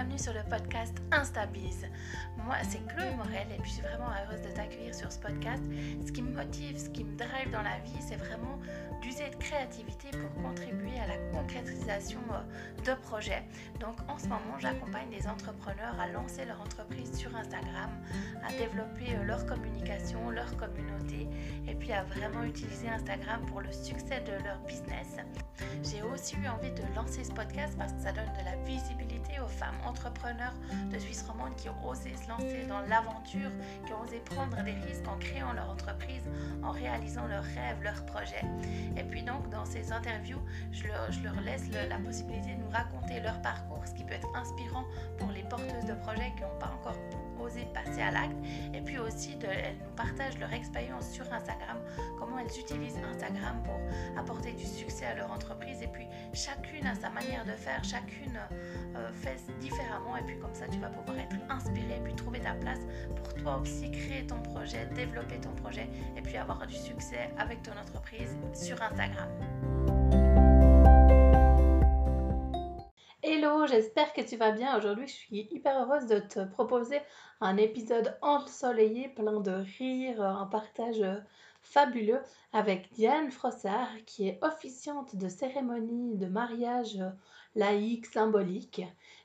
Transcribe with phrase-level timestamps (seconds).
[0.00, 1.86] bienvenue sur le podcast InstaBiz.
[2.46, 5.62] Moi, c'est Chloé Morel et puis je suis vraiment heureuse de t'accueillir sur ce podcast.
[6.06, 8.58] Ce qui me motive, ce qui me drive dans la vie, c'est vraiment
[9.02, 13.42] d'user de créativité pour contribuer à la concrétisation euh, de projets.
[13.78, 17.90] Donc en ce moment, j'accompagne des entrepreneurs à lancer leur entreprise sur Instagram,
[18.42, 21.28] à développer euh, leur communication, leur communauté
[21.66, 25.16] et puis à vraiment utiliser Instagram pour le succès de leur business.
[25.82, 29.40] J'ai aussi eu envie de lancer ce podcast parce que ça donne de la visibilité
[29.40, 30.54] aux femmes entrepreneurs
[30.92, 33.50] de Suisse romande qui ont osé se lancer dans l'aventure,
[33.86, 36.22] qui ont osé prendre des risques en créant leur entreprise,
[36.62, 38.44] en réalisant leurs rêves, leurs projets.
[38.96, 40.40] Et puis donc dans ces interviews,
[40.72, 44.84] je leur, laisse la possibilité de nous raconter leur parcours, ce qui peut être inspirant
[45.18, 46.96] pour les porteuses de projets qui n'ont pas encore
[47.40, 48.36] osé passer à l'acte.
[48.74, 51.78] Et puis aussi, de, elles nous partagent leur expérience sur Instagram,
[52.18, 53.78] comment elles utilisent Instagram pour
[54.18, 55.82] apporter du succès à leur entreprise.
[55.82, 58.38] Et puis chacune a sa manière de faire, chacune
[58.96, 60.16] euh, fait différemment.
[60.16, 62.80] Et puis comme ça, tu vas pouvoir être inspiré et puis trouver ta place
[63.16, 67.62] pour toi aussi créer ton projet, développer ton projet et puis avoir du succès avec
[67.62, 69.28] ton entreprise sur Instagram.
[73.50, 74.78] Hello, j'espère que tu vas bien.
[74.78, 77.00] Aujourd'hui, je suis hyper heureuse de te proposer
[77.40, 81.04] un épisode ensoleillé, plein de rires, un partage
[81.60, 82.20] fabuleux
[82.52, 87.02] avec Diane Frossard, qui est officiante de cérémonie de mariage
[87.56, 88.82] laïque symbolique.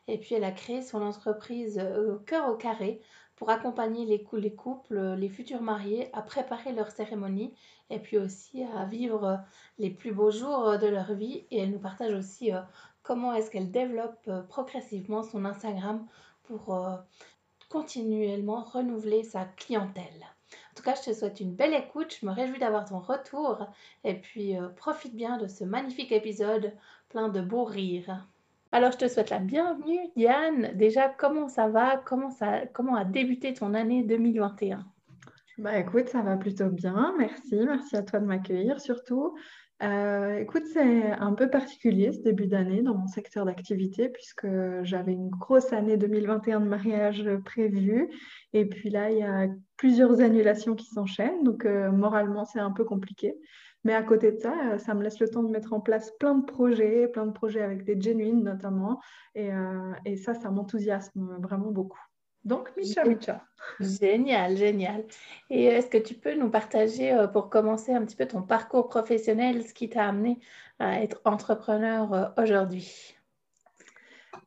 [0.07, 3.01] Et puis, elle a créé son entreprise euh, Cœur au carré
[3.35, 7.53] pour accompagner les, les, couples, les futurs mariés à préparer leur cérémonie
[7.91, 9.39] et puis aussi à vivre
[9.77, 11.45] les plus beaux jours de leur vie.
[11.51, 12.61] Et elle nous partage aussi euh,
[13.05, 16.05] comment est-ce qu'elle développe euh, progressivement son Instagram
[16.43, 16.97] pour euh,
[17.69, 20.25] continuellement renouveler sa clientèle.
[20.71, 23.67] En tout cas, je te souhaite une belle écoute, je me réjouis d'avoir ton retour
[24.03, 26.73] et puis profite bien de ce magnifique épisode
[27.09, 28.27] plein de beaux rires.
[28.75, 30.71] Alors, je te souhaite la bienvenue, Diane.
[30.75, 31.95] Déjà, comment ça va?
[31.95, 34.85] Comment, ça, comment a débuté ton année 2021
[35.59, 37.15] Bah écoute, ça va plutôt bien.
[37.17, 37.55] Merci.
[37.55, 39.33] Merci à toi de m'accueillir surtout.
[39.83, 44.47] Euh, écoute, c'est un peu particulier ce début d'année dans mon secteur d'activité puisque
[44.83, 48.09] j'avais une grosse année 2021 de mariage prévue
[48.53, 51.43] et puis là, il y a plusieurs annulations qui s'enchaînent.
[51.43, 53.35] Donc, euh, moralement, c'est un peu compliqué.
[53.83, 56.11] Mais à côté de ça, euh, ça me laisse le temps de mettre en place
[56.19, 59.01] plein de projets, plein de projets avec des genuines notamment.
[59.35, 59.49] Et,
[60.05, 61.99] et ça, ça m'enthousiasme vraiment beaucoup.
[62.45, 63.43] Donc, Micha Micha.
[63.79, 65.03] Génial, génial.
[65.49, 68.87] Et est-ce que tu peux nous partager, euh, pour commencer un petit peu ton parcours
[68.87, 70.39] professionnel, ce qui t'a amené
[70.79, 73.15] à être entrepreneur aujourd'hui?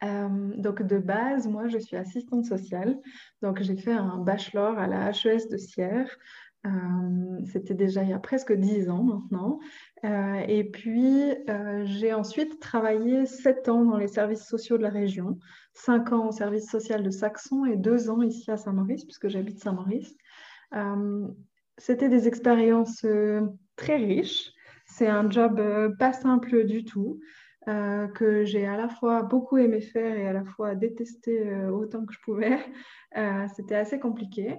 [0.01, 3.01] Donc de base, moi je suis assistante sociale.
[3.43, 6.09] Donc j'ai fait un bachelor à la HES de Sierre
[6.67, 9.61] euh, c'était déjà il y a presque dix ans maintenant.
[10.05, 14.91] Euh, et puis, euh, j'ai ensuite travaillé sept ans dans les services sociaux de la
[14.91, 15.39] région,
[15.73, 19.61] cinq ans au service social de Saxon et deux ans ici à Saint-Maurice, puisque j'habite
[19.61, 20.15] Saint-Maurice.
[21.79, 23.07] C'était des expériences
[23.77, 24.51] très riches.
[24.87, 25.63] C'est un job
[25.99, 27.21] pas simple du tout.
[27.67, 32.13] que j'ai à la fois beaucoup aimé faire et à la fois détesté autant que
[32.13, 32.59] je pouvais.
[33.55, 34.59] C'était assez compliqué.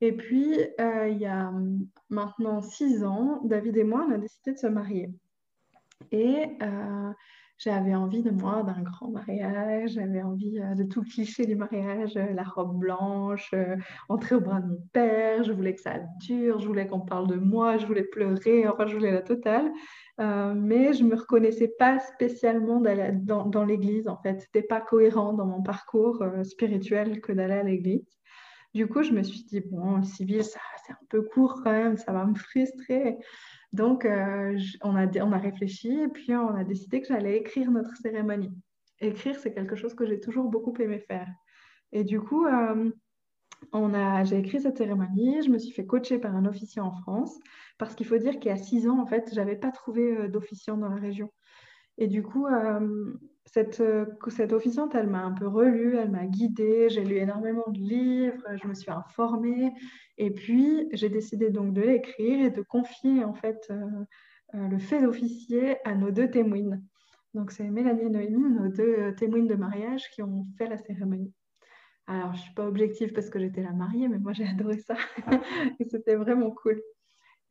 [0.00, 4.18] Et puis, euh, il y a hum, maintenant six ans, David et moi, on a
[4.18, 5.10] décidé de se marier.
[6.10, 7.12] Et euh,
[7.58, 12.14] j'avais envie de moi d'un grand mariage, j'avais envie euh, de tout cliché du mariage,
[12.14, 13.54] la robe blanche,
[14.08, 17.26] entrer au bras de mon père, je voulais que ça dure, je voulais qu'on parle
[17.26, 19.70] de moi, je voulais pleurer, enfin je voulais la totale.
[20.18, 24.40] mais je ne me reconnaissais pas spécialement dans, dans l'église en fait.
[24.40, 28.19] C'était pas cohérent dans mon parcours spirituel que d'aller à l'église.
[28.74, 30.58] Du coup, je me suis dit, bon, le civil, c'est
[30.92, 33.18] un peu court quand même, ça va me frustrer.
[33.72, 37.70] Donc, euh, on, a, on a réfléchi et puis on a décidé que j'allais écrire
[37.70, 38.52] notre cérémonie.
[39.00, 41.28] Écrire, c'est quelque chose que j'ai toujours beaucoup aimé faire.
[41.92, 42.90] Et du coup, euh,
[44.24, 47.38] j'ai écrit cette cérémonie, je me suis fait coacher par un officier en France,
[47.78, 50.76] parce qu'il faut dire a six ans, en fait, je n'avais pas trouvé euh, d'officiant
[50.76, 51.32] dans la région.
[51.98, 52.46] Et du coup,
[53.46, 58.44] cette officiante, elle m'a un peu relue, elle m'a guidée, j'ai lu énormément de livres,
[58.62, 59.72] je me suis informée.
[60.18, 63.86] Et puis, j'ai décidé donc de l'écrire et de confier en fait euh,
[64.54, 66.82] euh, le fait d'officier à nos deux témoines.
[67.34, 71.32] Donc, c'est Mélanie et Noémie, nos deux témoines de mariage qui ont fait la cérémonie.
[72.06, 74.78] Alors, je ne suis pas objective parce que j'étais la mariée, mais moi, j'ai adoré
[74.78, 74.96] ça.
[75.90, 76.80] c'était vraiment cool.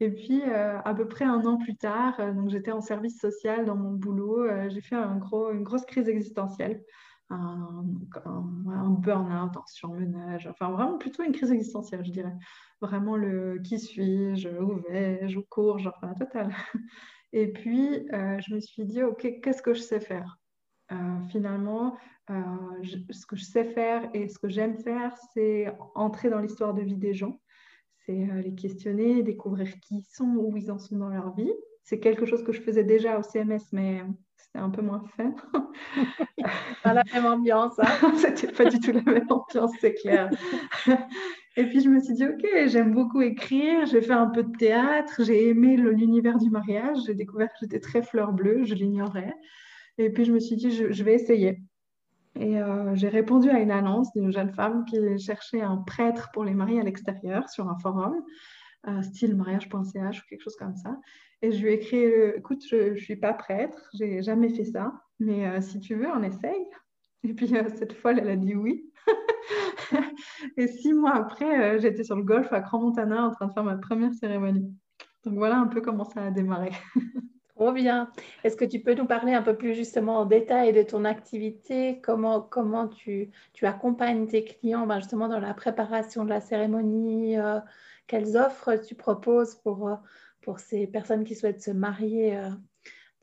[0.02, 3.66] Et puis, euh, à peu près un an plus tard, euh, j'étais en service social
[3.66, 5.20] dans mon boulot, euh, j'ai fait un
[5.52, 6.82] une grosse crise existentielle,
[7.30, 7.84] un,
[8.26, 12.36] un, burn-out en surmenage, enfin vraiment plutôt une crise existentielle, je dirais.
[12.82, 16.56] Vraiment le qui suis-je, où vais-je, où cours, genre, enfin, total.
[17.34, 20.40] Et puis, je me suis dit, OK, qu'est-ce que je sais faire?
[21.30, 21.96] Finalement,
[22.28, 26.82] ce que je sais faire et ce que j'aime faire, c'est entrer dans l'histoire de
[26.82, 27.40] vie des gens.
[28.10, 31.54] C'est les questionner, découvrir qui ils sont, où ils en sont dans leur vie.
[31.84, 34.02] C'est quelque chose que je faisais déjà au CMS, mais
[34.36, 35.36] c'était un peu moins fun.
[36.84, 37.78] pas la même ambiance.
[37.78, 38.14] Hein.
[38.18, 40.32] c'était pas du tout la même ambiance, c'est clair.
[41.56, 44.58] Et puis je me suis dit, ok, j'aime beaucoup écrire, j'ai fait un peu de
[44.58, 49.36] théâtre, j'ai aimé l'univers du mariage, j'ai découvert que j'étais très fleur bleue, je l'ignorais.
[50.00, 51.60] Et puis je me suis dit, je, vais essayer.
[52.36, 56.44] Et euh, j'ai répondu à une annonce d'une jeune femme qui cherchait un prêtre pour
[56.44, 58.16] les mariés à l'extérieur sur un forum,
[58.88, 60.98] euh, style mariage.ch ou quelque chose comme ça.
[61.42, 62.04] Et je lui ai écrit,
[62.38, 66.08] écoute, je ne suis pas prêtre, j'ai jamais fait ça, mais euh, si tu veux,
[66.08, 66.66] on essaye.
[67.24, 68.90] Et puis cette folle, elle a dit oui.
[70.58, 73.64] et six mois après, j'étais sur le golf à Grand Montana en train de faire
[73.64, 74.74] ma première cérémonie.
[75.26, 76.72] Donc voilà un peu comment ça a démarré.
[77.60, 78.10] Trop bien.
[78.46, 82.00] Est-ce que tu peux nous parler un peu plus justement en détail de ton activité?
[82.00, 87.38] Comment, comment tu, tu accompagnes tes clients ben, justement dans la préparation de la cérémonie?
[87.38, 87.60] Euh,
[88.08, 89.96] Quelles offres tu proposes pour, euh,
[90.40, 92.50] pour ces personnes qui souhaitent se marier euh,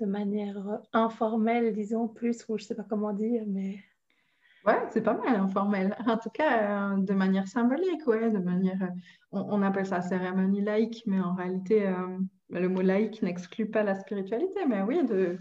[0.01, 3.79] de manière informelle, disons plus, ou je ne sais pas comment dire, mais...
[4.67, 5.97] Ouais, c'est pas mal informel.
[6.07, 8.93] En tout cas, de manière symbolique, ouais, de manière...
[9.33, 11.91] On, appelle ça cérémonie laïque, mais en réalité
[12.51, 15.39] le mot laïque n'exclut pas la spiritualité, mais oui, de,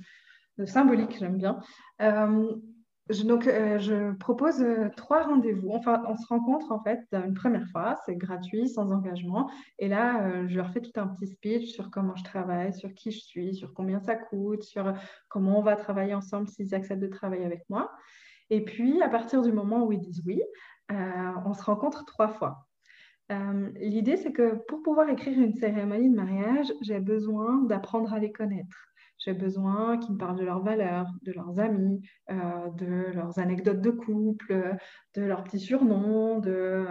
[0.65, 1.59] symbolique, j'aime bien.
[2.01, 2.55] Euh,
[3.09, 5.71] je, donc, euh, je propose euh, trois rendez-vous.
[5.71, 9.49] Enfin, on se rencontre en fait une première fois, c'est gratuit, sans engagement.
[9.77, 13.11] Et là, je leur fais tout un petit speech sur comment je travaille, sur qui
[13.11, 14.93] je suis, sur combien ça coûte, sur
[15.27, 17.91] comment on va travailler ensemble s'ils acceptent de travailler avec moi.
[18.49, 20.41] Et puis, à partir du moment où ils disent oui,
[20.89, 22.67] on se rencontre trois fois.
[23.31, 28.19] Euh, l'idée, c'est que pour pouvoir écrire une cérémonie de mariage, j'ai besoin d'apprendre à
[28.19, 28.77] les connaître.
[29.17, 33.81] J'ai besoin qu'ils me parlent de leurs valeurs, de leurs amis, euh, de leurs anecdotes
[33.81, 34.77] de couple,
[35.15, 36.85] de leurs petits surnoms, de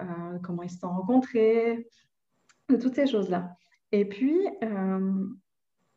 [0.00, 1.88] euh, comment ils se sont rencontrés,
[2.68, 3.56] de toutes ces choses-là.
[3.92, 4.38] Et puis,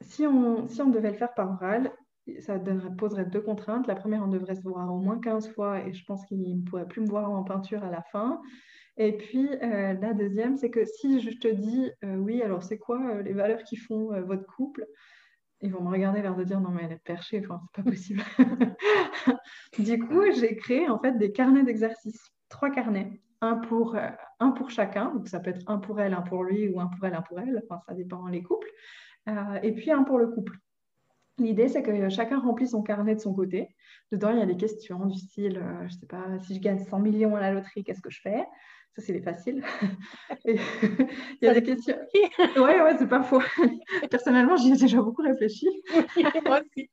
[0.01, 1.92] si on, devait le faire par oral,
[2.39, 3.88] ça donnerait, poserait deux contraintes.
[3.88, 6.63] La première, on devrait se voir au moins 15 fois et je pense qu'ils ne
[6.63, 8.42] pourraient plus me voir en peinture à la fin.
[8.98, 12.78] Et puis, euh, la deuxième, c'est que si je te dis, euh, oui, alors c'est
[12.78, 14.88] quoi euh, les valeurs qui font votre couple
[15.62, 17.90] Ils vont me regarder l'air de dire, non, mais elle est perchée, enfin, c'est pas
[17.90, 18.22] possible.
[19.80, 23.98] du coup, j'ai créé en fait des carnets d'exercices, trois carnets, un pour,
[24.40, 26.88] un pour chacun, donc ça peut être un pour elle, un pour lui, ou un
[26.88, 28.72] pour elle, un pour elle, enfin, ça dépend les couples,
[29.62, 30.58] et puis un pour le couple.
[31.38, 33.76] L'idée, c'est que chacun remplit son carnet de son côté.
[34.10, 36.80] Dedans, il y a des questions du style, je ne sais pas, si je gagne
[36.80, 38.46] 100 millions à la loterie, qu'est-ce que je fais?
[38.96, 39.62] Ça, c'est les faciles.
[40.46, 40.58] il
[41.42, 41.98] y a des questions.
[42.56, 43.42] Ouais, ouais, c'est pas faux.
[44.10, 45.68] Personnellement, j'y ai déjà beaucoup réfléchi.
[46.46, 46.90] Moi aussi,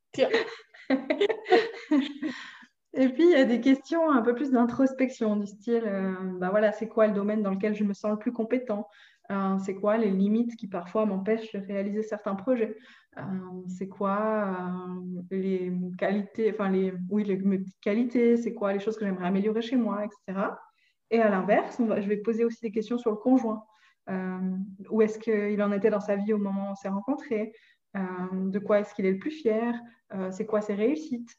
[2.94, 6.50] Et puis, il y a des questions un peu plus d'introspection, du style, euh, bah
[6.50, 8.88] voilà, c'est quoi le domaine dans lequel je me sens le plus compétent?
[9.30, 12.76] Euh, C'est quoi les limites qui parfois m'empêchent de réaliser certains projets?
[13.16, 13.22] Euh,
[13.68, 14.74] C'est quoi
[15.30, 17.40] les qualités, enfin, les, oui, les
[17.80, 18.36] qualités?
[18.36, 20.48] C'est quoi les choses que j'aimerais améliorer chez moi, etc.
[21.12, 23.64] Et à l'inverse, je vais poser aussi des questions sur le conjoint.
[24.08, 24.56] Euh,
[24.90, 27.52] où est-ce qu'il en était dans sa vie au moment où on s'est rencontrés?
[27.96, 28.00] Euh,
[28.32, 29.78] De quoi est-ce qu'il est le plus fier?
[30.14, 31.30] Euh, C'est quoi ses réussites?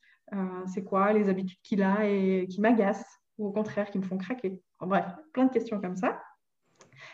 [0.66, 3.20] C'est quoi les habitudes qu'il a et qui m'agacent?
[3.38, 4.62] Ou au contraire, qui me font craquer?
[4.80, 6.22] Bref, plein de questions comme ça.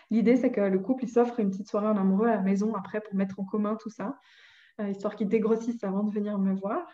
[0.09, 2.75] L'idée, c'est que le couple, il s'offre une petite soirée en amoureux à la maison
[2.75, 4.17] après pour mettre en commun tout ça,
[4.81, 6.87] histoire qu'ils dégrossissent avant de venir me voir.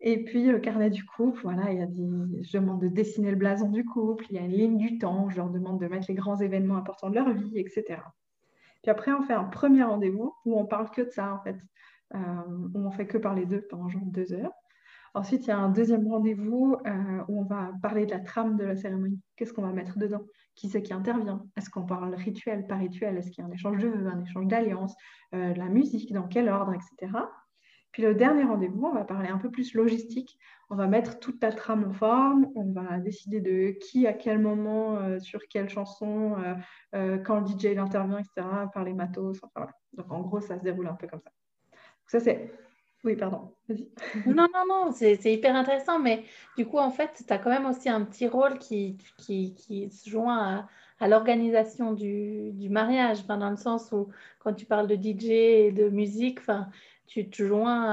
[0.00, 2.42] Et puis, le carnet du couple, voilà, il y a des...
[2.42, 5.30] je demande de dessiner le blason du couple, il y a une ligne du temps,
[5.30, 8.02] je leur demande de mettre les grands événements importants de leur vie, etc.
[8.82, 11.56] Puis après, on fait un premier rendez-vous où on parle que de ça, en fait,
[12.14, 12.18] euh,
[12.74, 14.52] où on fait que parler d'eux pendant genre deux heures.
[15.14, 18.56] Ensuite, il y a un deuxième rendez-vous euh, où on va parler de la trame
[18.56, 19.20] de la cérémonie.
[19.36, 20.22] Qu'est-ce qu'on va mettre dedans?
[20.56, 21.46] Qui c'est qui intervient?
[21.56, 23.16] Est-ce qu'on parle rituel par rituel?
[23.16, 24.94] Est-ce qu'il y a un échange de vœux, un échange d'alliances,
[25.34, 27.12] euh, de la musique, dans quel ordre, etc.
[27.94, 30.36] Puis le dernier rendez-vous, on va parler un peu plus logistique.
[30.68, 34.40] On va mettre toute la trame en forme, on va décider de qui, à quel
[34.40, 36.54] moment, euh, sur quelle chanson, euh,
[36.96, 39.40] euh, quand le DJ intervient, etc., par les matos.
[39.92, 41.30] Donc en gros, ça se déroule un peu comme ça.
[42.08, 42.52] ça, c'est.
[43.04, 43.88] Oui, pardon, vas-y.
[44.26, 46.24] Non, non, non, c'est hyper intéressant, mais
[46.58, 49.88] du coup, en fait, tu as quand même aussi un petit rôle qui, qui, qui
[49.92, 50.68] se joint à,
[51.00, 54.08] l'organisation du, du, mariage, dans le sens où
[54.38, 56.68] quand tu parles de DJ et de musique, enfin
[57.06, 57.84] tu te joins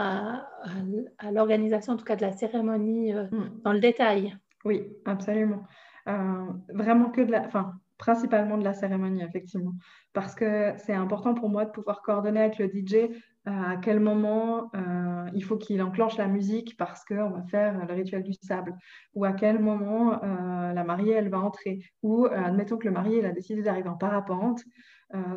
[1.19, 3.61] à, l'organisation, en tout cas de la cérémonie, euh, hmm.
[3.63, 4.37] dans le détail.
[4.63, 5.63] Oui, absolument.
[6.07, 9.73] Euh, vraiment que de la, enfin, principalement de la cérémonie, effectivement,
[10.13, 13.09] parce que c'est important pour moi de pouvoir coordonner avec le DJ
[13.45, 17.93] à quel moment euh, il faut qu'il enclenche la musique parce qu'on va faire le
[17.93, 18.75] rituel du sable,
[19.15, 22.91] ou à quel moment euh, la mariée, elle va entrer, ou euh, admettons que le
[22.91, 24.61] marié, il a décidé d'arriver en parapente,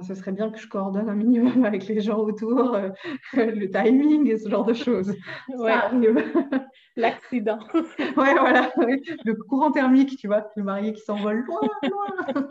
[0.02, 2.78] ce serait bien que je coordonne un minimum avec les gens autour,
[3.32, 5.12] le timing et ce genre de choses.
[5.48, 5.72] Ouais.
[6.96, 7.58] L'accident.
[7.74, 12.48] ouais, voilà, le courant thermique, tu vois, le marié qui s'envole loin, loin.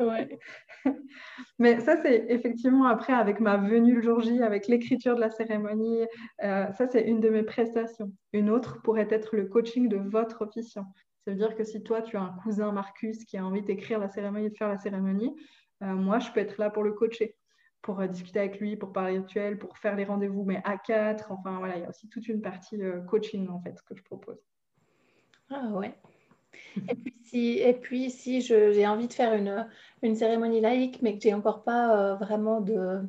[0.00, 0.38] ouais.
[1.58, 5.30] Mais ça, c'est effectivement après, avec ma venue le jour J, avec l'écriture de la
[5.30, 6.06] cérémonie,
[6.42, 8.12] euh, ça, c'est une de mes prestations.
[8.32, 10.86] Une autre pourrait être le coaching de votre officiant.
[11.24, 13.98] Ça veut dire que si toi, tu as un cousin, Marcus, qui a envie d'écrire
[13.98, 15.34] la cérémonie de faire la cérémonie,
[15.82, 17.36] euh, moi, je peux être là pour le coacher,
[17.82, 21.32] pour euh, discuter avec lui, pour parler rituel, pour faire les rendez-vous, mais à quatre.
[21.32, 24.38] Enfin, voilà, il y a aussi toute une partie coaching, en fait, que je propose.
[25.50, 25.94] Ah ouais.
[26.88, 29.66] Et puis si, et puis, si j'ai envie de faire une,
[30.02, 33.00] une, cérémonie laïque, mais que j'ai encore pas euh, vraiment de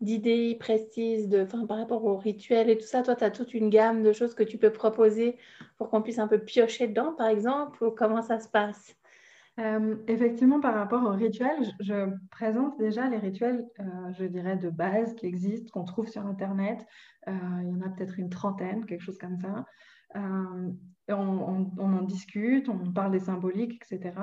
[0.00, 3.68] d'idées précises de, par rapport au rituel et tout ça, toi, tu as toute une
[3.68, 5.36] gamme de choses que tu peux proposer
[5.76, 8.94] pour qu'on puisse un peu piocher dedans, par exemple, ou comment ça se passe?
[9.58, 13.84] Euh, effectivement, par rapport au rituel, je, présente déjà les rituels, euh,
[14.16, 16.86] je dirais, de base qui existent, qu'on trouve sur Internet.
[17.26, 17.32] il
[17.68, 19.66] y en a peut-être une trentaine, quelque chose comme ça
[21.08, 24.14] on, en discute, on parle des symboliques, etc.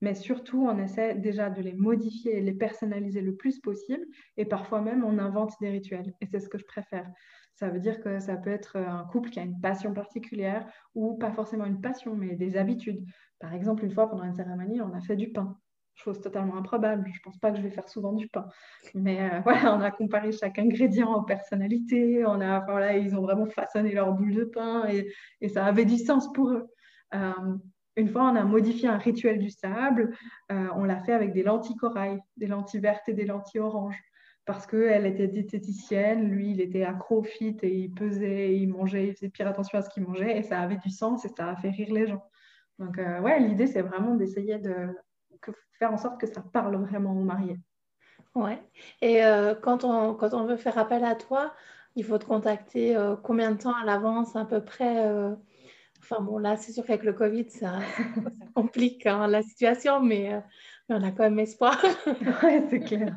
[0.00, 4.04] Mais surtout, on essaie déjà de les modifier et les personnaliser le plus possible.
[4.36, 6.14] Et parfois même, on invente des rituels.
[6.20, 7.08] Et c'est ce que je préfère.
[7.54, 11.16] Ça veut dire que ça peut être un couple qui a une passion particulière ou
[11.16, 13.04] pas forcément une passion, mais des habitudes.
[13.38, 15.58] Par exemple, une fois pendant une cérémonie, on a fait du pain
[15.94, 17.04] chose totalement improbable.
[17.06, 18.46] Je ne pense pas que je vais faire souvent du pain.
[18.94, 22.24] Mais euh, voilà, on a comparé chaque ingrédient aux personnalités.
[22.26, 25.84] On a, voilà, ils ont vraiment façonné leur boule de pain et, et ça avait
[25.84, 26.66] du sens pour eux.
[27.14, 27.32] Euh,
[27.96, 30.16] une fois, on a modifié un rituel du sable.
[30.50, 34.00] Euh, on l'a fait avec des lentilles corail, des lentilles vertes et des lentilles oranges.
[34.44, 39.28] Parce qu'elle était diététicienne, lui, il était accro-fit et il pesait, il mangeait, il faisait
[39.28, 41.70] pire attention à ce qu'il mangeait et ça avait du sens et ça a fait
[41.70, 42.24] rire les gens.
[42.80, 44.88] Donc, ouais, l'idée, c'est vraiment d'essayer de,
[45.78, 47.58] faire en sorte que ça parle vraiment aux mariés.
[48.34, 48.62] Ouais.
[49.00, 51.52] Et euh, quand, on, quand on veut faire appel à toi,
[51.96, 55.34] il faut te contacter euh, combien de temps à l'avance à peu près euh?
[56.00, 57.78] Enfin bon, là, c'est sûr qu'avec le Covid, ça,
[58.54, 60.42] complique hein, la situation, mais,
[60.88, 61.80] on a quand même espoir.
[62.42, 63.16] oui, c'est clair.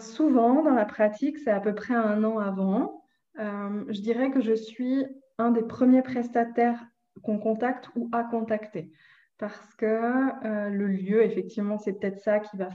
[0.00, 3.02] souvent, dans la pratique, c'est à peu près un an avant.
[3.36, 5.06] je dirais que je suis
[5.38, 6.86] un des premiers prestataires
[7.24, 8.92] qu'on contacte ou à contacter
[9.38, 12.70] parce que euh, le lieu, effectivement, c'est peut-être ça qui va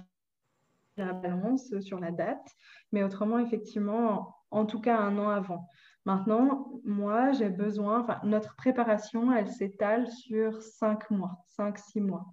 [0.95, 2.47] faire la balance sur la date,
[2.91, 5.67] mais autrement, effectivement, en tout cas un an avant.
[6.05, 12.25] Maintenant, moi, j'ai besoin, notre préparation, elle s'étale sur cinq mois, cinq, six mois.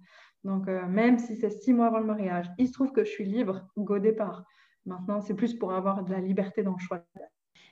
[0.43, 3.09] Donc, euh, même si c'est six mois avant le mariage, il se trouve que je
[3.09, 4.43] suis libre au départ.
[4.85, 7.03] Maintenant, c'est plus pour avoir de la liberté dans le choix.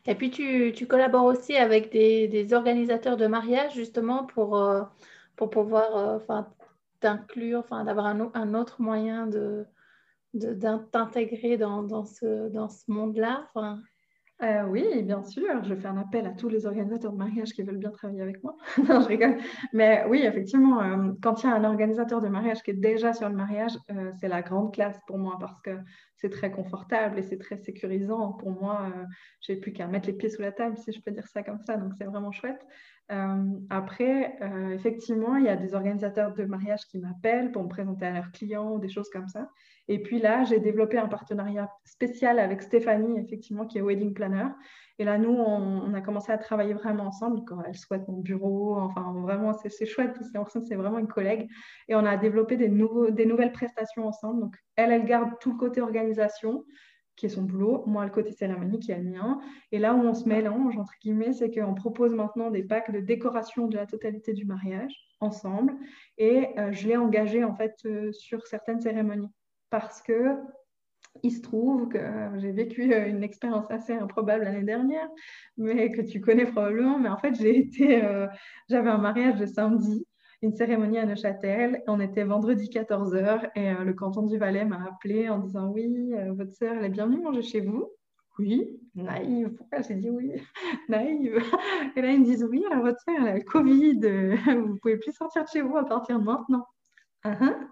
[0.06, 4.84] Et puis, tu, collabores aussi avec des, des, organisateurs de mariage, justement, pour, euh,
[5.40, 6.50] pour pouvoir euh, enfin,
[7.00, 9.66] t'inclure, enfin, d'avoir un, autre moyen de,
[10.34, 13.48] d'intégrer dans, dans, ce, dans ce monde-là.
[14.44, 15.64] Euh, oui, bien sûr.
[15.64, 18.44] Je fais un appel à tous les organisateurs de mariage qui veulent bien travailler avec
[18.44, 18.58] moi.
[18.90, 19.38] non, je rigole.
[19.72, 23.14] Mais oui, effectivement, euh, quand il y a un organisateur de mariage qui est déjà
[23.14, 23.72] sur le mariage,
[24.20, 25.72] c'est la grande classe pour moi parce que
[26.20, 28.34] c'est très confortable et c'est très sécurisant.
[28.34, 28.92] Pour moi,
[29.42, 31.60] j'ai plus qu'à mettre les pieds sous la table, si je peux dire ça comme
[31.60, 31.78] ça.
[31.78, 32.66] Donc, c'est vraiment chouette.
[33.12, 37.68] Euh, après, euh, effectivement, il y a des organisateurs de mariage qui m'appellent pour me
[37.68, 39.50] présenter à leurs clients des choses comme ça.
[39.88, 44.50] Et puis là, j'ai développé un partenariat spécial avec Stéphanie, effectivement, qui est wedding planner.
[45.00, 47.44] Et là, nous, on, a commencé à travailler vraiment ensemble.
[47.46, 50.18] Quand elle souhaite mon bureau, enfin, vraiment, c'est chouette.
[50.22, 51.50] C'est vraiment une collègue.
[51.88, 54.42] Et on a développé des, nouveaux, des nouvelles prestations ensemble.
[54.42, 56.66] Donc, elle, elle garde tout le côté organisation
[57.16, 59.42] qui est son boulot, moi le côté cérémonie qui est le mien.
[59.74, 63.02] Et là où on se mélange, entre guillemets, c'est qu'on propose maintenant des packs de
[63.02, 65.74] décoration de la totalité du mariage ensemble.
[66.18, 69.32] Et euh, je l'ai engagé en fait euh, sur certaines cérémonies
[69.70, 70.38] parce que
[71.24, 75.08] il se trouve que euh, j'ai vécu une expérience assez improbable l'année dernière,
[75.58, 77.00] mais que tu connais probablement.
[77.00, 78.02] Mais en fait, j'ai été,
[78.70, 80.06] j'avais un mariage le samedi
[80.42, 81.84] une cérémonie à Neuchâtel.
[81.88, 86.14] On était vendredi 14h et euh, le canton du Valais m'a appelé en disant Oui,
[86.14, 87.90] euh, votre sœur, elle est bienvenue manger chez vous.
[88.38, 89.50] Oui, naïve.
[89.50, 90.32] Pourquoi j'ai dit oui?
[90.90, 91.44] Naïve.
[91.96, 94.00] Et là, ils me disent Oui, alors votre sœur, elle a le Covid.
[94.68, 96.66] vous pouvez plus sortir de chez vous à partir de maintenant.
[97.24, 97.70] Ah, hein?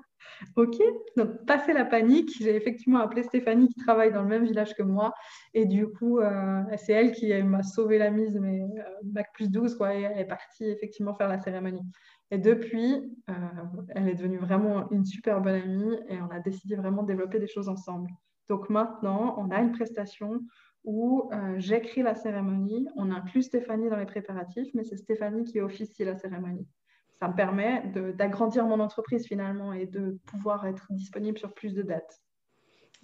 [0.55, 0.75] Ok,
[1.15, 4.83] donc passé la panique, j'ai effectivement appelé Stéphanie qui travaille dans le même village que
[4.83, 5.13] moi.
[5.53, 8.62] Et du coup, euh, c'est elle qui m'a sauvé la mise, mais
[9.03, 11.81] bac plus 12, quoi, et elle est partie effectivement faire la cérémonie.
[12.29, 12.93] Et depuis,
[13.29, 13.33] euh,
[13.95, 17.39] elle est devenue vraiment une super bonne amie et on a décidé vraiment de développer
[17.39, 18.09] des choses ensemble.
[18.50, 20.41] Donc maintenant, on a une prestation
[20.83, 25.59] où euh, j'écris la cérémonie, on inclut Stéphanie dans les préparatifs, mais c'est Stéphanie qui
[25.62, 26.67] officie la cérémonie.
[27.19, 27.83] Ça me permet
[28.15, 32.21] d'agrandir mon entreprise finalement et de pouvoir être disponible sur plus de dates.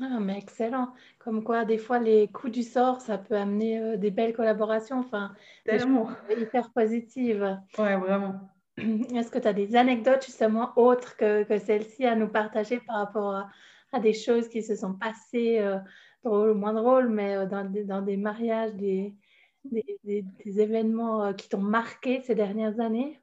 [0.01, 0.93] Ah, mais excellent.
[1.19, 4.99] Comme quoi, des fois, les coups du sort, ça peut amener euh, des belles collaborations,
[4.99, 5.33] enfin,
[5.65, 6.09] Tellement.
[6.29, 7.59] hyper positives.
[7.77, 8.49] Ouais, vraiment.
[8.77, 12.97] Est-ce que tu as des anecdotes justement autres que, que celles-ci à nous partager par
[12.97, 13.47] rapport
[13.91, 15.77] à, des choses qui se sont passées euh,
[16.23, 19.15] drôle ou moins drôle, mais euh, dans, des, dans des mariages, des,
[19.63, 20.25] des,
[20.59, 23.22] événements qui t'ont marqué ces dernières années?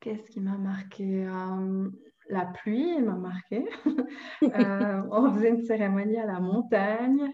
[0.00, 1.26] Qu'est-ce qui m'a marqué?
[1.26, 1.88] Euh,
[2.28, 3.64] La pluie m'a marqué.
[4.42, 7.30] on faisait une cérémonie à la montagne,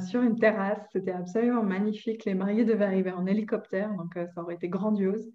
[0.00, 0.80] sur une terrasse.
[0.92, 2.24] C'était absolument magnifique.
[2.24, 5.30] Les mariés devaient arriver en hélicoptère, donc ça aurait été grandiose.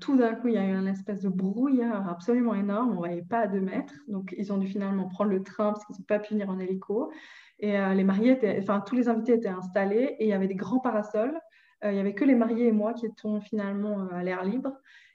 [0.00, 2.90] tout d'un coup, il y a eu un espèce de brouillard absolument énorme.
[2.90, 3.94] On ne voyait pas à deux mètres.
[4.08, 6.58] Donc, ils ont dû finalement prendre le train parce qu'ils n'ont pas pu venir en
[6.58, 7.12] hélico.
[7.60, 10.48] Et euh, les mariés étaient, enfin, tous les invités étaient installés et il y avait
[10.48, 11.38] des grands parasols.
[11.84, 14.44] Euh, il n'y avait que les mariés et moi qui étions finalement euh, à l'air
[14.44, 14.72] libre.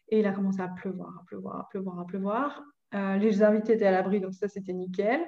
[0.09, 2.63] Et il a commencé à pleuvoir, à pleuvoir, à pleuvoir, à pleuvoir.
[2.93, 5.21] les invités étaient à l'abri, donc ça c'était nickel.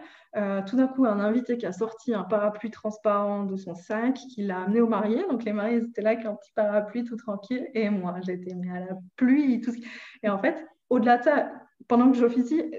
[0.68, 4.44] tout d'un coup, un invité qui a sorti un parapluie transparent de son sac, qui
[4.44, 5.26] l'a amené aux mariés.
[5.30, 7.68] Donc les mariés étaient là avec un petit parapluie tout tranquille.
[7.74, 9.62] Et moi, j'étais mis à la pluie.
[9.62, 9.74] Tout
[10.24, 11.52] Et en fait, au-delà de ça,
[11.88, 12.72] pendant que j'officie,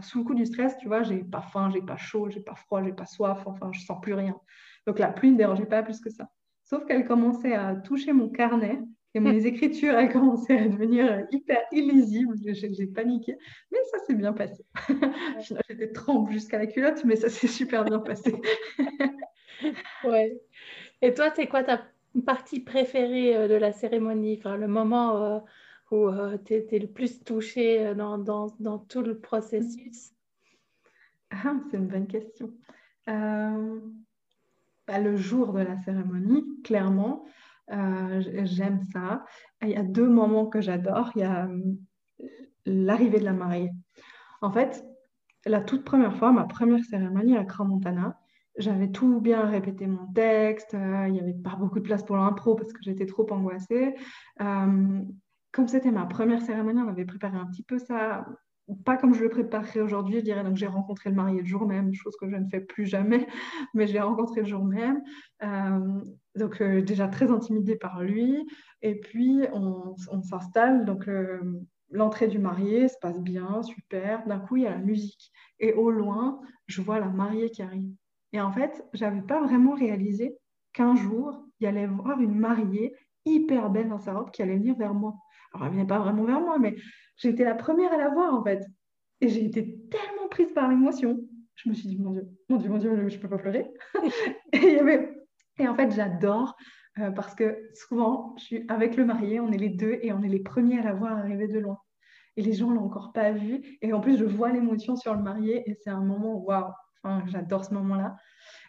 [0.00, 2.54] sous le coup du stress, tu vois, j'ai pas faim, j'ai pas chaud, j'ai pas
[2.54, 4.36] froid, j'ai pas soif, enfin, je sens plus rien.
[4.86, 6.28] Donc la pluie ne dérangeait pas plus que ça.
[6.64, 8.80] Sauf qu'elle commençait à toucher mon carnet
[9.14, 12.36] et mes écritures, elles commençaient à devenir hyper illisibles.
[12.44, 13.36] J'ai paniqué,
[13.70, 14.64] mais ça s'est bien passé.
[15.68, 18.34] J'étais trempe jusqu'à la culotte, mais ça s'est super bien passé.
[20.04, 20.40] ouais.
[21.02, 21.82] Et toi, c'est quoi ta
[22.26, 24.36] partie préférée euh, de la cérémonie?
[24.38, 25.38] Enfin, Le moment euh,
[25.92, 30.12] où euh, tu étais le plus touché euh, dans, dans, dans, tout le processus?
[31.30, 32.52] Ah, C'est une bonne question.
[33.08, 33.80] Euh,
[34.86, 37.24] bah, le jour de la cérémonie, clairement,
[37.68, 39.24] j'aime ça.
[39.62, 41.10] Il y a deux moments que j'adore.
[41.14, 41.48] Il y a
[42.66, 43.72] l'arrivée de la mariée.
[44.40, 44.84] En fait,
[45.46, 48.18] la toute première fois, ma première cérémonie à Cramontana,
[48.58, 52.54] j'avais tout bien répété mon texte, il n'y avait pas beaucoup de place pour l'impro
[52.54, 53.94] parce que j'étais trop angoissée
[55.52, 58.26] comme c'était ma première cérémonie, on avait préparé un petit peu ça,
[58.84, 60.42] pas comme je le préparerais aujourd'hui, je dirais.
[60.42, 63.26] Donc, j'ai rencontré le marié le jour même, chose que je ne fais plus jamais,
[63.74, 65.02] mais je l'ai rencontré le jour même.
[65.42, 66.00] Euh,
[66.34, 68.46] donc, euh, déjà très intimidée par lui.
[68.80, 70.84] Et puis, on, s'installe.
[70.84, 71.08] Donc,
[71.90, 74.26] l'entrée du marié se passe bien, super.
[74.26, 75.30] D'un coup, il y a la musique.
[75.60, 77.94] Et au loin, je vois la mariée qui arrive.
[78.32, 80.36] Et en fait, je n'avais pas vraiment réalisé
[80.72, 84.56] qu'un jour, il y allait voir une mariée hyper belle dans sa robe qui allait
[84.56, 85.14] venir vers moi.
[85.52, 86.74] Alors, elle venait pas vraiment vers moi, mais
[87.28, 88.64] été la première à la voir, en fait.
[89.20, 91.20] Et j'ai été tellement prise par l'émotion.
[91.54, 93.70] Je me suis dit, mon Dieu, mon Dieu, mon Dieu, je ne peux pas pleurer.
[94.52, 94.80] et,
[95.62, 96.56] et, en fait, j'adore
[96.98, 100.22] euh, parce que souvent, je suis avec le marié, on est les deux et on
[100.22, 101.78] est les premiers à la voir arriver de loin.
[102.36, 103.78] Et les gens l'ont encore pas vu.
[103.82, 106.70] Et en plus, je vois l'émotion sur le marié et c'est un moment, waouh,
[107.02, 108.16] enfin, j'adore ce moment-là.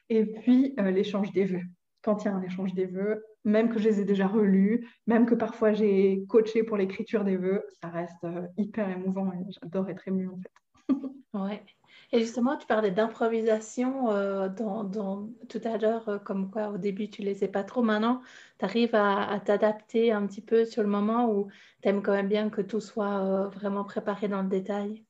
[0.09, 1.63] Et puis, euh, l'échange des vœux.
[2.01, 4.87] Quand il y a un échange des vœux, même que je les ai déjà relus,
[5.07, 9.51] même que parfois j'ai coaché pour l'écriture des vœux, ça reste euh, hyper émouvant et
[9.61, 10.89] j'adore être émue en fait.
[11.33, 11.63] ouais.
[12.13, 17.23] Et justement, tu parlais d'improvisation euh, tout à l'heure, euh, comme quoi au début tu
[17.23, 17.81] ne les pas trop.
[17.81, 18.21] Maintenant,
[18.59, 21.47] tu arrives à, t'adapter un petit peu sur le moment où
[21.81, 25.03] tu aimes quand même bien que tout soit vraiment préparé dans le détail?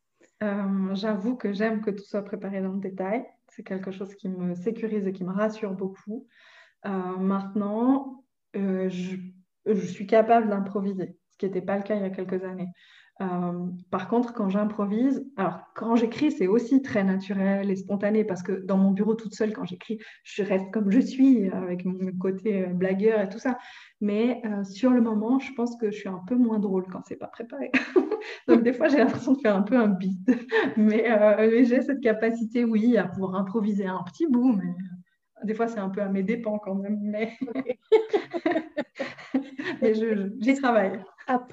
[0.94, 3.26] J'avoue que j'aime que tout soit préparé dans le détail.
[3.50, 6.28] C'est quelque chose qui me sécurise et qui me rassure beaucoup.
[6.86, 8.24] maintenant,
[8.56, 12.44] euh, je, suis capable d'improviser, ce qui n'était pas le cas il y a quelques
[12.44, 12.70] années.
[13.22, 18.42] Euh, par contre, quand j'improvise, alors quand j'écris, c'est aussi très naturel et spontané parce
[18.42, 22.12] que dans mon bureau toute seule, quand j'écris, je reste comme je suis avec mon
[22.20, 23.58] côté euh, blagueur et tout ça.
[24.02, 27.16] Mais sur le moment, je pense que je suis un peu moins drôle quand c'est
[27.16, 27.72] pas préparé.
[28.50, 30.20] Donc des fois, j'ai l'impression de faire un peu un beat.
[30.78, 31.06] Mais,
[31.38, 34.74] mais j'ai cette capacité, oui, à pouvoir improviser un petit bout, mais
[35.44, 37.38] des fois, c'est un peu à mes dépens quand même, mais,
[39.82, 41.00] mais j'y travaille.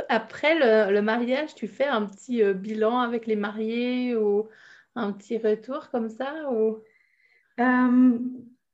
[0.09, 4.49] Après le, mariage, tu fais un petit euh, bilan avec les mariés ou
[4.97, 6.79] un petit retour comme ça ou...
[7.61, 8.19] Euh,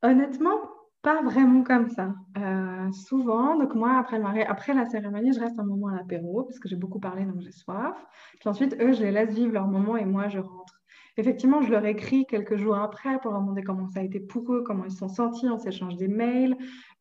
[0.02, 0.58] honnêtement,
[1.02, 2.14] pas vraiment comme ça.
[2.36, 6.42] Euh, souvent, donc moi, après, le après la cérémonie, je reste un moment à l'apéro
[6.42, 7.96] parce que j'ai beaucoup parlé, donc j'ai soif.
[8.40, 10.74] Puis ensuite, eux, je les laisse vivre leur moment et moi, je rentre.
[11.18, 14.52] Effectivement, je leur écris quelques jours après pour leur demander comment ça a été pour
[14.52, 16.56] eux, comment ils se sont sentis, on s'échange des mails,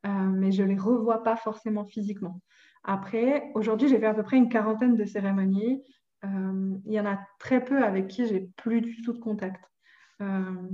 [0.05, 2.39] euh, mais je ne les revois pas forcément physiquement.
[2.83, 5.83] Après, aujourd'hui, j'ai fait à peu près une quarantaine de cérémonies.
[6.23, 9.61] Euh, il y en a très peu avec qui j'ai plus du tout de contact.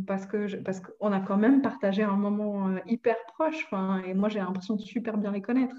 [0.05, 3.65] parce que parce qu'on a quand même partagé un moment hyper proche.
[4.05, 5.75] Et moi, j'ai l'impression de super bien les connaître.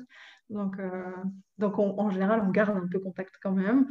[0.53, 0.77] Donc,
[1.59, 3.87] donc en général, on garde un peu contact quand même.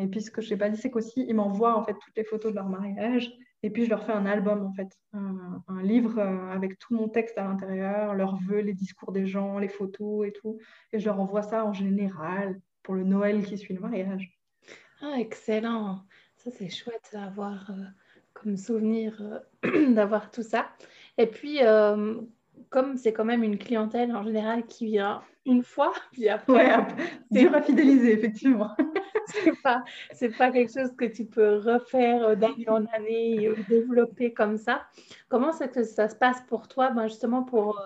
[0.00, 2.16] et puis, ce que je n'ai pas dit, c'est qu'aussi, ils m'envoient en fait toutes
[2.16, 3.32] les photos de leur mariage.
[3.62, 7.38] Et puis, je leur fais un album, en fait, un, livre avec tout mon texte
[7.38, 10.58] à l'intérieur, leurs vœux, les discours des gens, les photos et tout.
[10.92, 14.38] Et je leur envoie ça en général pour le Noël qui suit le mariage.
[15.00, 16.04] Ah, excellent.
[16.36, 17.84] Ça, c'est chouette d'avoir euh,
[18.32, 20.70] comme souvenir euh, d'avoir tout ça.
[21.18, 22.20] Et puis, euh,
[22.70, 26.70] comme c'est quand même une clientèle en général qui vient une fois, puis après.
[27.30, 28.70] c'est dur à fidéliser, effectivement.
[29.26, 34.56] c'est pas, c'est pas quelque chose que tu peux refaire d'année en année, développer comme
[34.56, 34.86] ça.
[35.28, 37.78] Comment c'est que ça se passe pour toi, ben justement pour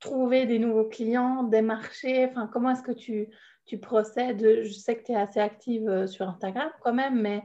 [0.00, 3.28] trouver des nouveaux clients, des marchés Enfin, comment est-ce que tu,
[3.66, 4.64] tu procèdes?
[4.64, 7.42] Je sais que tu es assez active euh, sur Instagram quand même, mais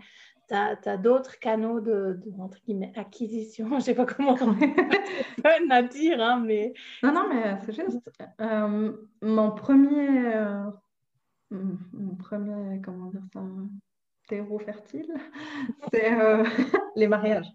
[0.48, 3.68] tu as, d'autres canaux de, entre guillemets, acquisition.
[3.70, 4.46] Je ne sais pas comment c'est
[5.72, 6.74] à dire, hein, mais...
[7.04, 8.10] Non, non, mais c'est juste.
[8.42, 10.36] Euh, mon premier...
[10.36, 10.64] Euh,
[11.52, 13.42] mon premier, comment dire ça
[14.28, 15.14] terreau fertile,
[15.94, 16.12] c'est
[16.96, 17.48] les mariages.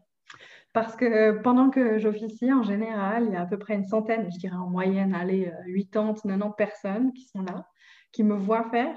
[0.73, 4.31] Parce que pendant que j'officie, en général, il y a à peu près une centaine,
[4.33, 5.53] je dirais en moyenne, allez,
[5.93, 7.67] 80, 90 personnes qui sont là,
[8.13, 8.95] qui me voient faire,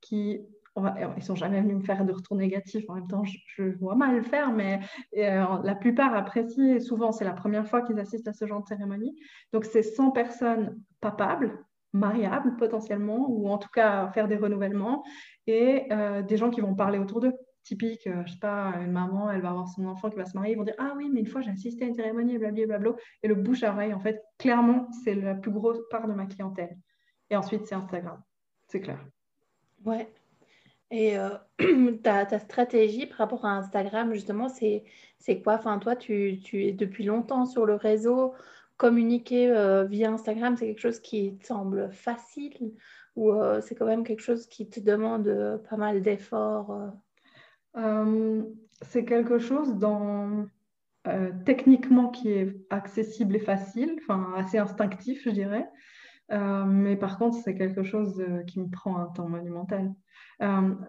[0.00, 0.40] qui
[1.16, 2.84] ils sont jamais venus me faire de retour négatif.
[2.88, 4.80] En même temps, je, vois mal le faire, mais
[5.16, 6.80] euh, la plupart apprécient.
[6.80, 9.16] Souvent, c'est la première fois qu'ils assistent à ce genre de cérémonie.
[9.52, 15.02] Donc, c'est 100 personnes papables, mariables potentiellement, ou en tout cas faire des renouvellements,
[15.46, 17.32] et euh, des gens qui vont parler autour d'eux
[17.66, 20.36] typique, euh, je sais pas, une maman, elle va avoir son enfant qui va se
[20.36, 22.92] marier, ils vont dire Ah oui, mais une fois j'ai assisté à une cérémonie, blablabla.
[23.22, 26.26] Et le bouche à oreille, en fait, clairement, c'est la plus grosse part de ma
[26.26, 26.76] clientèle.
[27.30, 28.22] Et ensuite, c'est Instagram,
[28.68, 29.04] c'est clair.
[29.84, 30.08] Ouais.
[30.90, 31.30] Et euh,
[32.02, 34.84] ta, stratégie par rapport à Instagram, justement, c'est,
[35.42, 35.54] quoi?
[35.54, 38.34] Enfin, toi, tu, tu, es depuis longtemps sur le réseau.
[38.76, 42.72] Communiquer euh, via Instagram, c'est quelque chose qui te semble facile
[43.16, 46.92] ou c'est quand même quelque chose qui te demande pas mal d'efforts
[47.76, 48.42] euh,
[48.82, 50.46] c'est quelque chose dans,
[51.08, 55.68] euh, techniquement qui est accessible et facile, enfin assez instinctif, je dirais.
[56.32, 59.92] Euh, mais par contre, c'est quelque chose qui me prend un temps monumental.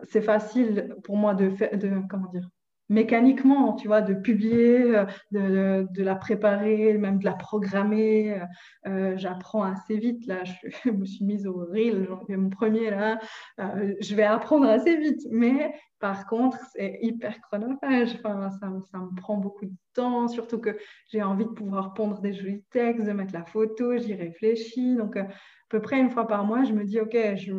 [0.04, 2.50] c'est facile pour moi de, de comment dire,
[2.90, 4.98] mécaniquement, tu vois, de publier,
[5.34, 8.42] euh, de, la préparer, même de la programmer.
[8.86, 10.44] Euh, j'apprends assez vite, là,
[10.86, 13.20] je, me suis mise au reel, mon premier, là,
[13.60, 19.00] euh, je vais apprendre assez vite, mais par contre, c'est hyper chronophage, enfin, ça, ça,
[19.00, 20.78] me prend beaucoup de temps, surtout que
[21.10, 25.18] j'ai envie de pouvoir pondre des jolis textes, de mettre la photo, j'y réfléchis, donc
[25.18, 25.28] à
[25.70, 27.52] peu près une fois par mois, je me dis, OK, je,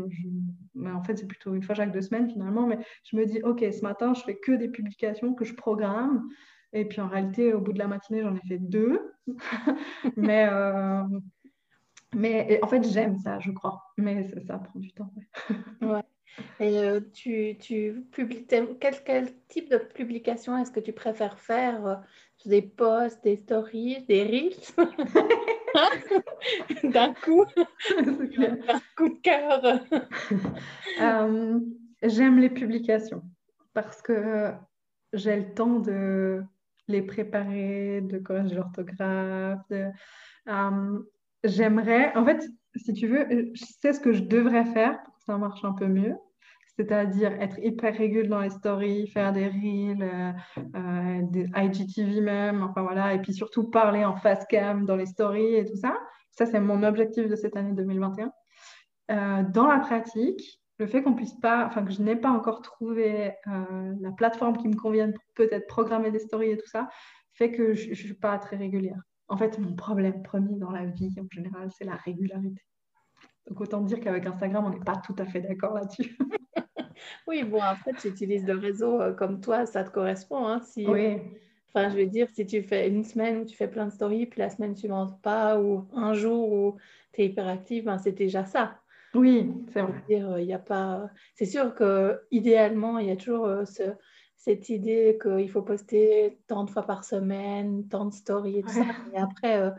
[0.86, 3.60] en fait, c'est plutôt une fois chaque deux semaines finalement, mais je me dis, OK,
[3.60, 6.28] ce matin, je fais que des publications que je programme.
[6.72, 9.14] Et puis en réalité, au bout de la matinée, j'en ai fait deux.
[10.16, 11.02] mais, euh,
[12.14, 13.82] mais en fait, j'aime ça, je crois.
[13.96, 15.12] Mais ça, prend du temps.
[15.82, 16.02] ouais.
[16.60, 21.86] Et euh, tu, tu publies, quel, quel, type de publication est-ce que tu préfères faire?
[21.86, 21.96] Euh,
[22.44, 24.76] Des posts, des stories, des reels?
[26.84, 27.44] D'un coup,
[27.96, 29.80] un coup de cœur.
[31.00, 31.60] Euh,
[32.02, 33.22] j'aime les publications
[33.72, 34.50] parce que
[35.12, 36.42] j'ai le temps de
[36.88, 39.60] les préparer, de corriger l'orthographe.
[39.70, 40.98] Euh,
[41.44, 45.22] j'aimerais, en fait, si tu veux, je sais ce que je devrais faire pour que
[45.22, 46.16] ça marche un peu mieux
[46.78, 50.32] c'est-à-dire être hyper régulier dans les stories, faire des reels, euh,
[50.76, 55.06] euh, des IGTV même, enfin voilà, et puis surtout parler en face cam dans les
[55.06, 55.98] stories et tout ça.
[56.30, 58.30] Ça, c'est mon objectif de cette année 2021.
[59.10, 62.62] Euh, dans la pratique, le fait qu'on puisse pas, enfin que je n'ai pas encore
[62.62, 66.88] trouvé la plateforme qui me convienne pour peut-être programmer des stories et tout ça,
[67.32, 69.02] fait que je ne suis pas très régulière.
[69.26, 72.62] En fait, mon problème premier dans la vie en général, c'est la régularité.
[73.48, 76.16] Donc autant dire qu'avec Instagram, on n'est pas tout à fait d'accord là-dessus.
[77.26, 80.46] oui, bon, en fait, tu utilises le réseau euh, comme toi, ça te correspond.
[80.46, 81.18] Hein, si, oui.
[81.68, 84.26] Enfin, je veux dire, si tu fais une semaine où tu fais plein de stories,
[84.26, 86.76] puis la semaine suivante pas, ou un jour où
[87.12, 88.78] tu es hyper active, ben, c'est déjà ça.
[89.14, 90.02] Oui, c'est vrai.
[90.08, 91.10] Il y a pas...
[91.34, 93.82] C'est sûr qu'idéalement, il y a toujours euh, ce,
[94.36, 98.70] cette idée qu'il faut poster tant de fois par semaine, tant de stories et tout
[98.70, 98.84] ça.
[99.14, 99.70] Et après, euh,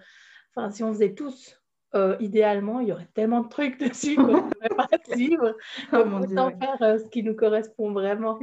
[0.71, 1.58] si on faisait tous
[1.95, 5.55] euh, idéalement, il y aurait tellement de trucs dessus qu'on ne pourrait pas suivre.
[5.91, 8.39] On peut faire euh, ce qui nous correspond vraiment.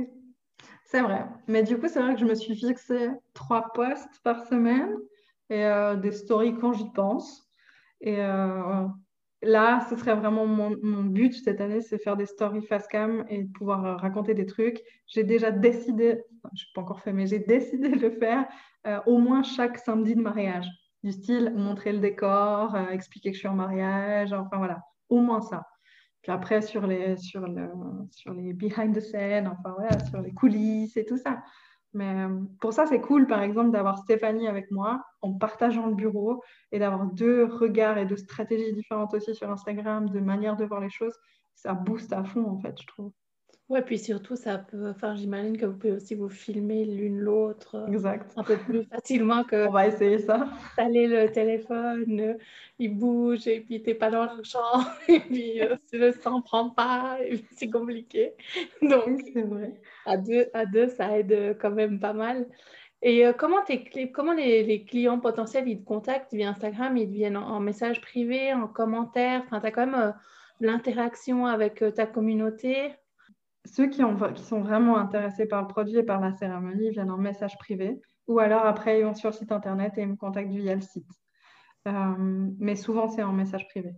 [0.84, 1.24] C'est vrai.
[1.46, 4.96] Mais du coup, c'est vrai que je me suis fixé trois posts par semaine
[5.50, 7.48] et euh, des stories quand j'y pense.
[8.00, 8.18] Et
[9.42, 13.44] là, ce serait vraiment mon, but cette année, c'est faire des stories face cam et
[13.44, 14.82] pouvoir raconter des trucs.
[15.06, 16.22] J'ai déjà décidé,
[16.54, 18.46] je n'ai pas encore fait, mais j'ai décidé de le faire
[19.06, 20.68] au moins chaque samedi de mariage.
[21.12, 25.40] Style, montrer le décor, euh, expliquer que je suis en mariage, enfin voilà, au moins
[25.40, 25.66] ça.
[26.22, 27.70] Puis après, sur les, sur le,
[28.10, 31.42] sur les behind the scene, enfin voilà, sur les coulisses et tout ça.
[31.92, 35.94] Mais euh, pour ça, c'est cool, par exemple, d'avoir Stéphanie avec moi en partageant le
[35.94, 36.42] bureau
[36.72, 40.80] et d'avoir deux regards et deux stratégies différentes aussi sur Instagram, de manière de voir
[40.80, 41.14] les choses.
[41.54, 43.12] Ça booste à fond, en fait, je trouve.
[43.68, 44.90] Ouais, puis surtout, ça peut.
[44.90, 47.74] Enfin, j'imagine que vous pouvez aussi vous filmer l'une l'autre.
[47.74, 48.32] Euh, exact.
[48.36, 49.66] Un peu plus facilement que.
[49.66, 50.48] On va essayer ça.
[50.76, 52.34] Aller le téléphone, euh,
[52.78, 56.70] il bouge et puis t'es pas dans le champ et puis euh, le sang prend
[56.70, 58.34] pas et c'est compliqué.
[58.82, 59.74] Donc, c'est vrai.
[60.04, 62.46] À deux, à deux, ça aide quand même pas mal.
[63.02, 63.58] Et comment,
[64.14, 68.00] comment les, les, clients potentiels, ils te contactent via Instagram, ils te viennent en, message
[68.00, 69.42] privé, en commentaire?
[69.44, 70.14] Enfin, tu as quand même
[70.60, 72.94] l'interaction avec ta communauté?
[73.66, 74.02] Ceux qui,
[74.36, 78.38] sont vraiment intéressés par le produit et par la cérémonie viennent en message privé ou
[78.38, 81.08] alors après ils vont sur le site internet et ils me contactent via le site.
[81.86, 82.14] Euh,
[82.58, 83.92] mais souvent c'est en message privé.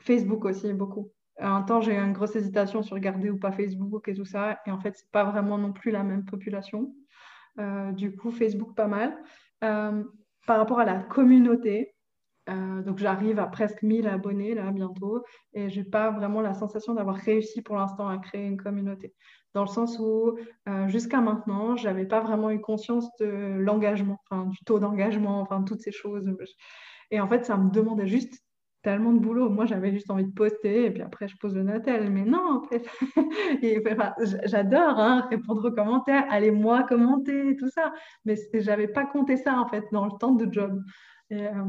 [0.00, 1.10] Facebook aussi, beaucoup.
[1.38, 4.60] Un temps, j'ai eu une grosse hésitation sur garder ou pas Facebook et tout ça.
[4.66, 6.94] Et en fait, c'est pas vraiment non plus la même population.
[7.58, 9.16] Euh, du coup, Facebook, pas mal.
[9.64, 10.04] Euh,
[10.46, 11.94] par rapport à la communauté,
[12.48, 15.22] euh, donc j'arrive à presque 1000 abonnés là bientôt
[15.54, 19.14] et j'ai pas vraiment la sensation d'avoir réussi pour l'instant à créer une communauté.
[19.54, 20.36] Dans le sens où
[20.68, 25.82] euh, jusqu'à maintenant, j'avais pas vraiment eu conscience de l'engagement, du taux d'engagement, enfin toutes
[25.82, 26.24] ces choses.
[27.10, 28.42] Et en fait, ça me demandait juste
[28.82, 29.48] tellement de boulot.
[29.48, 32.10] Moi, j'avais juste envie de poster et puis après, je pose le Natel.
[32.10, 32.84] Mais non, en fait,
[34.46, 37.92] j'adore hein, répondre aux commentaires, allez moi commenter, tout ça.
[38.24, 40.82] Mais j'avais pas compté ça en fait dans le temps de job.
[41.32, 41.64] Euh,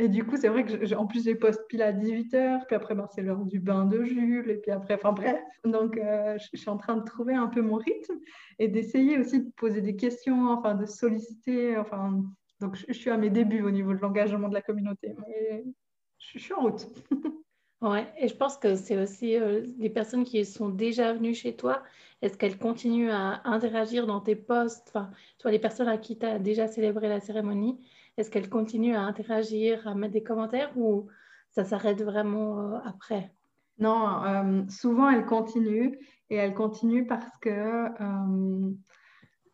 [0.00, 2.94] et du coup, c'est vrai que en plus, j'ai poste pile à 18h, puis après,
[2.94, 5.38] ben, c'est l'heure du bain de Jules, et puis après, enfin bref.
[5.64, 8.14] Donc, euh, je, suis en train de trouver un peu mon rythme
[8.58, 11.76] et d'essayer aussi de poser des questions, enfin, de solliciter.
[11.76, 12.24] Enfin,
[12.60, 15.64] donc, je, suis à mes débuts au niveau de l'engagement de la communauté, mais
[16.18, 16.88] je, suis en route.
[17.82, 21.54] ouais, et je pense que c'est aussi euh, les personnes qui sont déjà venues chez
[21.56, 21.82] toi.
[22.22, 24.88] Est-ce qu'elles continuent à interagir dans tes posts?
[24.88, 27.78] Enfin, toi, les personnes à qui tu as déjà célébré la cérémonie,
[28.20, 31.08] est-ce qu'elle continue à interagir, à mettre des commentaires ou
[31.50, 33.32] ça s'arrête vraiment euh, après?
[33.78, 38.72] Non, euh, souvent elle continue et elle continue parce que euh,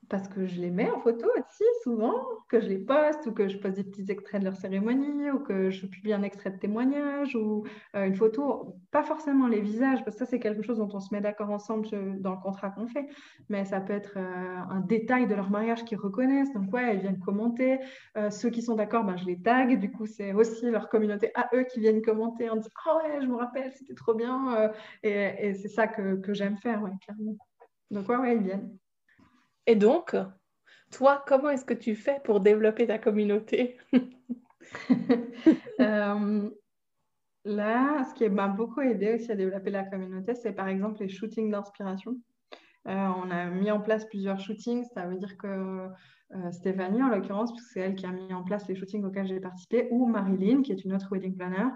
[0.08, 2.14] parce que je les mets en photo aussi souvent,
[2.48, 5.40] que je les poste ou que je poste des petits extraits de leur cérémonie ou
[5.40, 7.64] que je publie un extrait de témoignage ou
[7.94, 11.00] euh, une photo, pas forcément les visages, parce que ça c'est quelque chose dont on
[11.00, 11.88] se met d'accord ensemble
[12.20, 13.06] dans le contrat qu'on fait,
[13.48, 17.00] mais ça peut être euh, un détail de leur mariage qu'ils reconnaissent, donc ouais, ils
[17.00, 17.78] viennent commenter,
[18.16, 21.32] euh, ceux qui sont d'accord, ben, je les tag, du coup c'est aussi leur communauté
[21.34, 24.70] à eux qui viennent commenter en disant «Ah ouais, je me rappelle, c'était trop bien
[25.02, 27.36] et, et c'est ça que, que j'aime faire, ouais, clairement.
[27.90, 28.76] Donc ouais, ouais, ils viennent.
[29.66, 30.16] Et donc,
[30.92, 33.78] toi, comment est-ce que tu fais pour développer ta communauté?
[35.78, 36.50] Euh,
[37.46, 41.08] Là, ce qui m'a beaucoup aidé aussi à développer la communauté, c'est par exemple les
[41.08, 42.16] shootings d'inspiration.
[42.88, 47.08] Euh, on a mis en place plusieurs shootings, ça veut dire que euh, Stéphanie, en
[47.08, 50.08] l'occurrence, puisque c'est elle qui a mis en place les shootings auxquels j'ai participé, ou
[50.08, 51.68] Marilyn, qui est une autre wedding planner,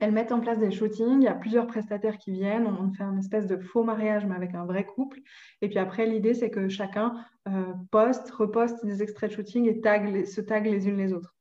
[0.00, 3.02] elles mettent en place des shootings, il y a plusieurs prestataires qui viennent, on fait
[3.02, 5.20] un espèce de faux mariage mais avec un vrai couple.
[5.62, 7.14] Et puis après, l'idée c'est que chacun
[7.48, 11.34] euh, poste, reposte des extraits de shooting et se tague les unes les autres.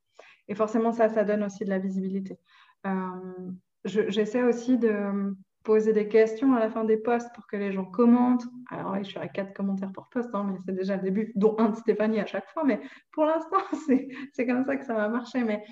[0.47, 2.37] Et forcément, ça, ça donne aussi de la visibilité.
[2.85, 3.51] Euh,
[3.85, 7.85] j'essaie aussi de poser des questions à la fin des posts pour que les gens
[7.85, 8.43] commentent.
[8.69, 11.55] Alors, je suis à quatre commentaires par post, hein, mais c'est déjà le début, dont
[11.57, 12.63] un de Stéphanie à chaque fois.
[12.65, 13.57] Mais pour l'instant,
[14.33, 15.43] c'est comme ça que ça va marcher.
[15.43, 15.63] Mais,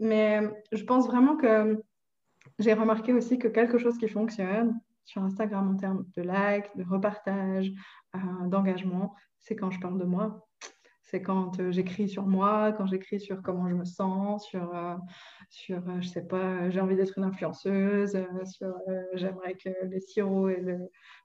[0.00, 0.40] mais
[0.72, 1.80] je pense vraiment que
[2.58, 6.84] j'ai remarqué aussi que quelque chose qui fonctionne sur Instagram en termes de likes, de
[6.84, 7.72] repartage,
[8.14, 10.46] euh, d'engagement, c'est quand je parle de moi.
[11.02, 14.96] C'est quand euh, j'écris sur moi, quand j'écris sur comment je me sens, sur, euh,
[15.48, 18.74] sur je sais pas, j'ai envie d'être une influenceuse, sur
[19.14, 20.78] j'aimerais que les sirops et le,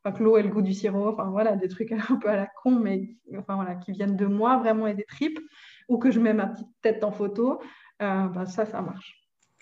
[0.03, 2.35] enfin, que l'eau ait le goût du sirop, enfin voilà, des trucs un peu à
[2.35, 5.39] la con, mais enfin voilà, qui viennent de moi vraiment et des tripes,
[5.89, 7.59] ou que je mets ma petite tête en photo,
[7.99, 9.20] bah, ça, ça marche.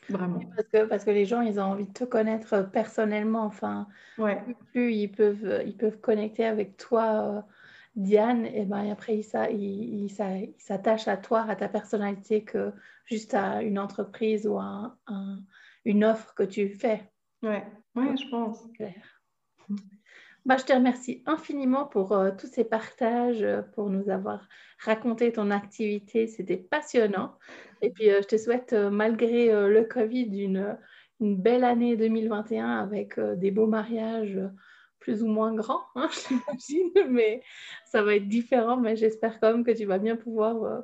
[0.09, 0.39] Vraiment.
[0.55, 3.43] Parce que, parce que les gens, ils ont envie de te connaître personnellement.
[3.43, 4.41] Enfin, ouais.
[4.71, 7.41] plus ils peuvent, ils peuvent connecter avec toi, euh,
[7.95, 12.71] Diane, et ben après, ils il, s'attachent à toi, à ta personnalité, que
[13.05, 14.95] juste à une entreprise ou à
[15.85, 17.09] une offre que tu fais.
[17.41, 18.67] Ouais, ouais, je pense.
[18.75, 19.21] Clair.
[20.45, 24.47] Bah, je te remercie infiniment pour euh, tous ces partages, euh, pour nous avoir
[24.79, 26.27] raconté ton activité.
[26.27, 27.37] C'était passionnant.
[27.81, 30.77] Et puis, euh, je te souhaite, malgré le Covid, une,
[31.19, 34.39] belle année 2021 avec des beaux mariages
[34.99, 37.41] plus ou moins grands, hein, j'imagine, mais
[37.85, 38.77] ça va être différent.
[38.77, 40.83] Mais j'espère quand même que tu vas bien pouvoir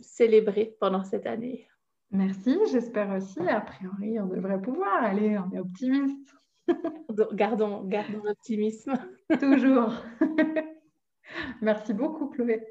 [0.00, 1.68] célébrer pendant cette année.
[2.10, 3.40] Merci, j'espère aussi.
[3.40, 5.04] A priori, on devrait pouvoir.
[5.04, 6.34] aller, on est optimiste.
[7.32, 8.94] gardons, gardons l'optimisme.
[9.40, 9.92] Toujours.
[11.62, 12.62] Merci beaucoup, Chloé.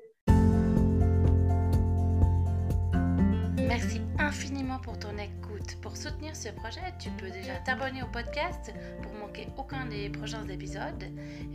[3.58, 5.78] Merci infiniment pour ton écoute.
[5.82, 10.48] Pour soutenir ce projet, tu peux déjà t'abonner au podcast pour manquer aucun des prochains
[10.48, 11.04] épisodes.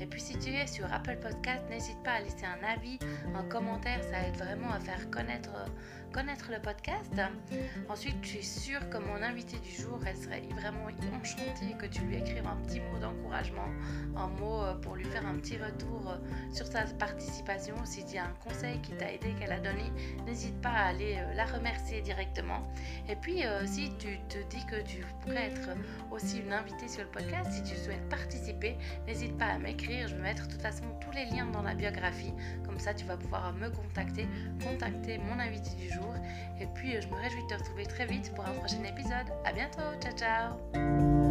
[0.01, 2.98] Et puis si tu es sur Apple Podcast, n'hésite pas à laisser un avis,
[3.35, 5.51] un commentaire, ça aide vraiment à faire connaître
[6.12, 7.12] connaître le podcast.
[7.88, 10.87] Ensuite, je suis sûre que mon invité du jour, elle serait vraiment
[11.21, 13.68] enchantée que tu lui écrives un petit mot d'encouragement,
[14.16, 17.75] un mot euh, pour lui faire un petit retour euh, sur sa participation.
[17.85, 19.92] Si tu as un conseil qui t'a aidé, qu'elle a donné,
[20.27, 22.66] n'hésite pas à aller euh, la remercier directement.
[23.09, 25.71] Et puis, si tu te dis que tu pourrais être
[26.11, 30.09] aussi une invitée sur le podcast, si tu souhaites participer, n'hésite pas à m'écrire.
[30.09, 32.33] Je vais mettre de toute façon tous les liens dans la biographie.
[32.64, 34.27] Comme ça, tu vas pouvoir me contacter,
[34.62, 35.98] contacter mon invité du jour
[36.61, 39.27] et puis, je me réjouis de te retrouver très vite pour un prochain épisode.
[39.45, 39.83] À bientôt.
[40.01, 41.28] Ciao, ciao.